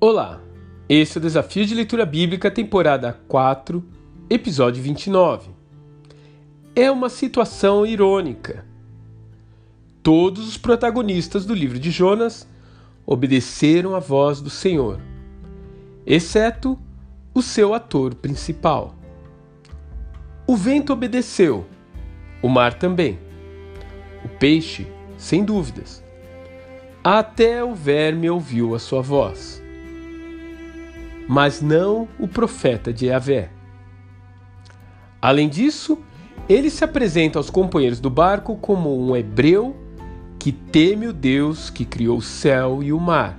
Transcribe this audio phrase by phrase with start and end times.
[0.00, 0.40] Olá,
[0.88, 3.84] esse é o Desafio de Leitura Bíblica, temporada 4,
[4.30, 5.50] episódio 29.
[6.72, 8.64] É uma situação irônica.
[10.00, 12.46] Todos os protagonistas do livro de Jonas
[13.04, 15.00] obedeceram à voz do Senhor,
[16.06, 16.78] exceto
[17.34, 18.94] o seu ator principal.
[20.46, 21.66] O vento obedeceu,
[22.40, 23.18] o mar também,
[24.24, 24.86] o peixe,
[25.16, 26.04] sem dúvidas.
[27.02, 29.66] Até o verme ouviu a sua voz
[31.28, 33.50] mas não o profeta de Yahvé.
[35.20, 35.98] Além disso,
[36.48, 39.76] ele se apresenta aos companheiros do barco como um hebreu
[40.38, 43.38] que teme o Deus que criou o céu e o mar.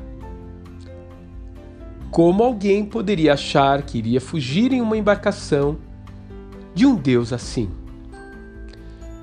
[2.11, 5.77] Como alguém poderia achar que iria fugir em uma embarcação
[6.75, 7.69] de um Deus assim?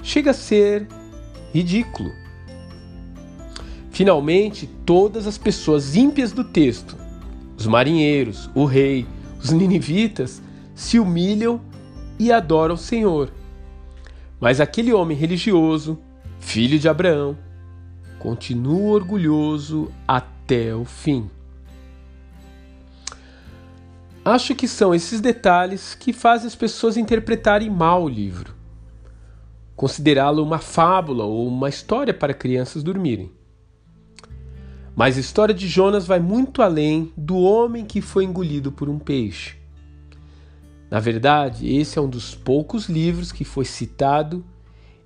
[0.03, 0.89] Chega a ser
[1.53, 2.11] ridículo.
[3.91, 7.06] Finalmente, todas as pessoas ímpias do texto
[7.57, 9.07] os marinheiros, o rei,
[9.43, 10.43] os ninivitas
[10.75, 11.61] se humilham
[12.19, 13.31] e adoram o Senhor.
[14.39, 15.99] Mas aquele homem religioso,
[16.39, 17.37] filho de Abraão,
[18.19, 21.31] continua orgulhoso até o fim.
[24.25, 28.55] Acho que são esses detalhes que fazem as pessoas interpretarem mal o livro,
[29.77, 33.31] considerá-lo uma fábula ou uma história para crianças dormirem.
[34.97, 38.99] Mas a história de Jonas vai muito além do homem que foi engolido por um
[38.99, 39.57] peixe.
[40.91, 44.43] Na verdade, esse é um dos poucos livros que foi citado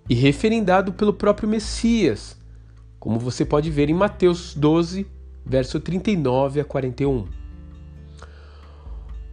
[0.08, 2.36] e referendado pelo próprio Messias,
[3.00, 5.08] como você pode ver em Mateus 12,
[5.44, 7.27] verso 39 a 41.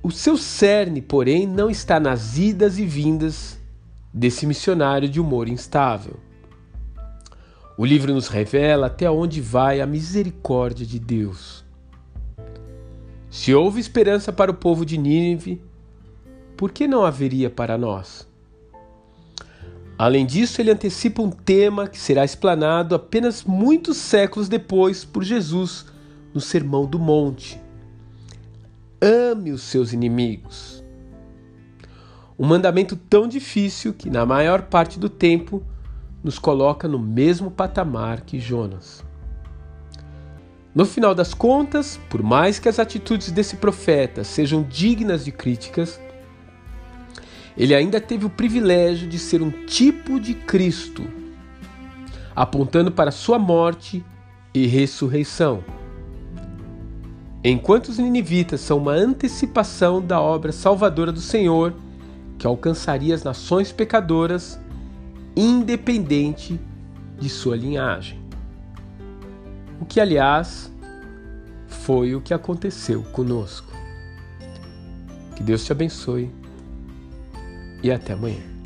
[0.02, 3.60] O seu cerne, porém, não está nas idas e vindas
[4.12, 6.20] desse missionário de humor instável.
[7.78, 11.64] O livro nos revela até onde vai a misericórdia de Deus.
[13.30, 15.62] Se houve esperança para o povo de Nínive,
[16.58, 18.28] por que não haveria para nós?
[19.96, 25.86] Além disso, ele antecipa um tema que será explanado apenas muitos séculos depois por Jesus
[26.34, 27.62] no Sermão do Monte.
[29.00, 30.84] Ame os seus inimigos.
[32.40, 35.64] Um mandamento tão difícil que, na maior parte do tempo,
[36.24, 39.04] nos coloca no mesmo patamar que Jonas.
[40.74, 46.00] No final das contas, por mais que as atitudes desse profeta sejam dignas de críticas,
[47.58, 51.04] ele ainda teve o privilégio de ser um tipo de Cristo,
[52.36, 54.06] apontando para sua morte
[54.54, 55.64] e ressurreição.
[57.44, 61.74] Enquanto os ninivitas são uma antecipação da obra salvadora do Senhor,
[62.38, 64.60] que alcançaria as nações pecadoras,
[65.38, 66.60] independente
[67.20, 68.20] de sua linhagem.
[69.80, 70.72] O que, aliás,
[71.68, 73.72] foi o que aconteceu conosco.
[75.36, 76.32] Que Deus te abençoe
[77.84, 78.57] e até amanhã.